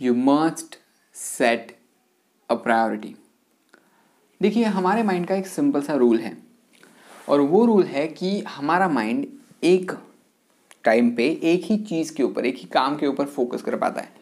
[0.00, 0.76] You must
[1.14, 1.76] set
[2.50, 3.16] a priority
[4.42, 6.38] देखिए, हमारे mind का एक सिंपल सा रूल है।
[7.28, 9.26] और वो रूल है कि हमारा माइंड
[9.64, 9.92] एक
[10.84, 14.00] टाइम पे एक ही चीज़ के ऊपर, एक ही काम के ऊपर फोकस कर पाता
[14.00, 14.12] है।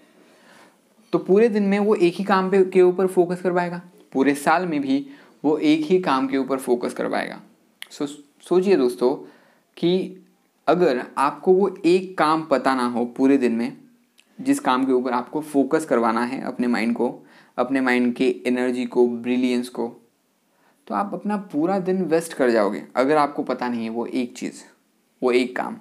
[1.12, 3.82] तो पूरे दिन में वो एक ही काम पे, के ऊपर फोकस कर पाएगा?
[4.12, 5.06] पूरे साल में भी
[5.44, 7.40] वो एक ही काम के ऊपर फोकस कर पाएगा।
[7.90, 9.14] सो सोचिए दोस्तों
[9.76, 10.24] कि
[10.66, 13.85] अगर आपको वो एक काम पता ना हो पूरे दिन में
[14.38, 17.26] जिस काम के ऊपर आपको फोकस करवाना है अपने माइंड को
[17.58, 19.88] अपने माइंड के एनर्जी को ब्रिलियंस को
[20.86, 24.36] तो आप अपना पूरा दिन वेस्ट कर जाओगे। अगर आपको पता नहीं है वो एक
[24.36, 24.62] चीज़
[25.22, 25.76] वो एक काम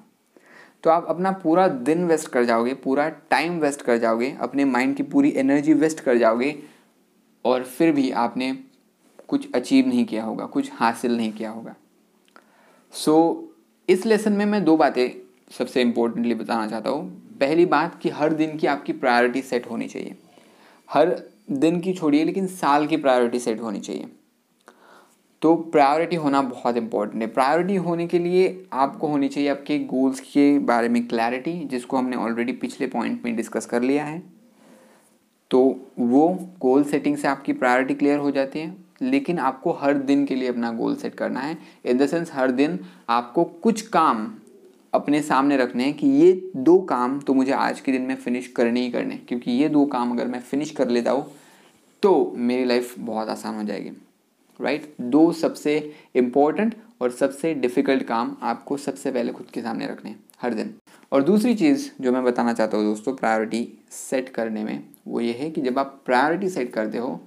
[0.83, 4.95] तो आप अपना पूरा दिन वेस्ट कर जाओगे पूरा टाइम वेस्ट कर जाओगे अपने माइंड
[4.95, 6.55] की पूरी एनर्जी वेस्ट कर जाओगे
[7.45, 8.52] और फिर भी आपने
[9.27, 11.75] कुछ अचीव नहीं किया होगा कुछ हासिल नहीं किया होगा।
[12.94, 15.09] सो so, इस लेसन में मैं दो बातें
[15.58, 19.88] सबसे इम्पोर्टेंटली बताना चाहता हूँ। पहली बात कि हर दिन की आपकी प्रायोरिटी सेट होनी
[19.88, 20.16] चाहिए।
[20.91, 24.08] हर दिन की छोड़िए, लेकिन साल की प्रायोरिटी सेट होनी चाहिए।
[25.41, 30.19] तो प्रायोरिटी होना बहुत इंपॉर्टेंट है। प्रायोरिटी होने के लिए आपको होनी चाहिए आपके गोल्स
[30.19, 34.23] के बारे में क्लैरिटी जिसको हमने ऑलरेडी पिछले पॉइंट में डिस्कस कर लिया है।
[35.52, 40.25] तो वो गोल सेटिंग से आपकी प्रायोरिटी क्लियर हो जाती है। लेकिन आपको हर दिन
[40.25, 44.33] के लिए अपना गोल सेट करना है। इन द सेंस हर दिन आपको कुछ काम
[44.95, 48.47] अपने सामने रखने हैं कि ये दो काम तो मुझे आज के दिन में फिनिश
[48.47, 51.31] करने ही करने क्योंकि ये दो काम अगर मैं फिनिश कर लेता हूँ
[52.03, 53.89] तो मेरी लाइफ बहुत आसान हो जाएगी
[54.59, 55.01] राइट right?
[55.01, 60.19] दो सबसे इम्पोर्टेंट और सबसे डिफ़िकल्ट काम आपको सबसे पहले खुद के सामने रखने हैं,
[60.41, 60.73] हर दिन
[61.11, 65.33] और दूसरी चीज़ जो मैं बताना चाहता हूँ दोस्तों प्रायोरिटी सेट करने में, वो ये
[65.33, 67.19] है कि जब आप प्रायोरिटी सेट करते हो,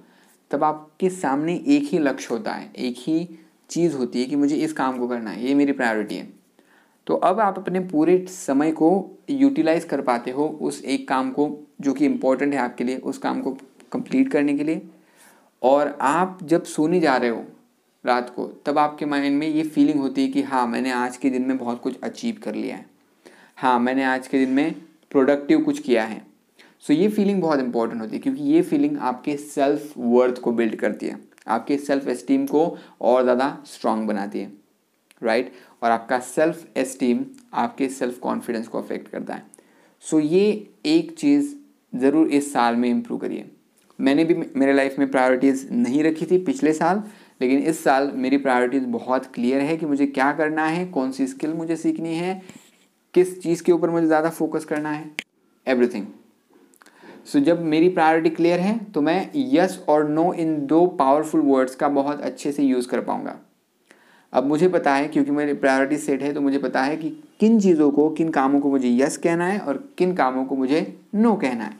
[0.51, 3.29] तब आपके सामने एक ही लक्ष्य होता है, एक ही
[3.69, 6.38] चीज़ होती है कि मुझे इस काम को करना है, ये मेरी प्रायोरिटी है
[7.09, 8.89] तो अब आप अपने पूरे समय को
[9.29, 11.47] यूटिलाइज कर पाते हो उस एक काम को
[11.81, 13.51] जो कि इम्पोर्टेंट है आपके लिए, उस काम को
[13.91, 14.81] कंप्लीट करने के लिए।
[15.61, 17.43] और आप जब सोने जा रहे हो
[18.05, 21.29] रात को, तब आपके माइंड में ये फीलिंग होती है कि हाँ मैंने आज के
[21.29, 22.85] दिन में बहुत कुछ अचीव कर लिया है।
[23.57, 24.75] हाँ मैंने आज के दिन में
[25.11, 26.21] प्रोडक्टिव कुछ किया है।
[26.83, 30.75] सो ये फीलिंग बहुत इंपॉर्टेंट होती है क्योंकि ये फीलिंग आपके सेल्फ वर्थ को बिल्ड
[30.75, 32.65] करती है। आपके सेल्फ एस्टीम को
[33.01, 34.51] और ज़्यादा स्ट्रांग बनाती है।
[35.21, 35.51] राइट?
[35.83, 37.23] और आपका सेल्फ एस्टीम
[37.55, 39.43] आपके सेल्फ कॉन्फिडेंस को अफेक्ट करता है।
[40.03, 41.55] सो so, ये एक चीज़
[41.93, 43.49] ज़रूर इस साल में इम्प्रूव करिए।
[43.99, 47.03] मैंने भी मेरे लाइफ में प्रायोरिटीज़ नहीं रखी थी पिछले साल
[47.41, 51.27] लेकिन इस साल मेरी प्रायोरिटीज़ बहुत क्लियर है कि मुझे क्या करना है कौन सी
[51.27, 52.41] स्किल मुझे सीखनी है
[53.13, 55.11] किस चीज़ के ऊपर मुझे ज़्यादा फोकस करना है
[55.67, 56.05] एवरीथिंग
[57.25, 61.41] सो so, जब मेरी प्रायोरिटी क्लियर है तो मैं यस और नो इन दो पावरफुल
[61.41, 63.35] वर्ड्स का बहुत अच्छे से यूज़ कर पाऊँगा।
[64.33, 67.09] अब मुझे पता है क्योंकि मेरी प्रायोरिटी सेट है तो मुझे पता है कि
[67.39, 70.81] किन चीज़ों को किन कामों को मुझे यस कहना है और किन कामों को मुझे
[71.15, 71.77] नो कहना है।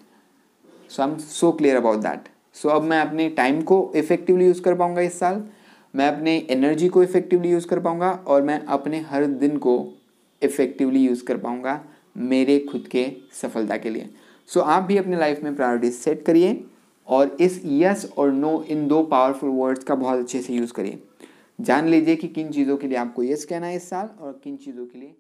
[0.90, 4.62] So I am so clear about that so अब मैं अपने टाइम को इफेक्टिवली यूज़
[4.62, 5.44] कर पाऊँगा इस साल।
[5.94, 9.76] मैं अपने एनर्जी को इफेक्टिवली यूज़ कर पाऊँगा और मैं अपने हर दिन को
[10.42, 11.80] इफेक्टिवली यूज़ कर पाऊँगा
[12.18, 13.06] मेरे खुद के
[13.42, 14.10] सफलता के लिए।
[14.50, 16.64] सो so, आप भी अपने लाइफ में प्रायोरिटीज सेट करिए
[17.08, 21.00] और इस यस और नो इन दो पावरफुल वर्ड्स का बहुत अच्छे से यूज़ करिए।
[21.60, 24.56] जान लीजिए कि किन चीज़ों के लिए आपको यस कहना है इस साल और किन
[24.58, 25.16] चीज़ों के लिए